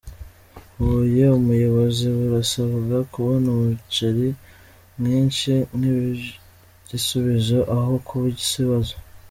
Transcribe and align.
Huye 0.79 1.25
Ubuyobozi 1.37 2.03
burasabwa 2.17 2.97
kubona 3.13 3.47
umuceri 3.55 4.27
mwinshi 4.99 5.51
nk’igisubizo 5.77 7.57
aho 7.75 7.93
kuba 8.07 8.27
ikibazo 8.35 8.95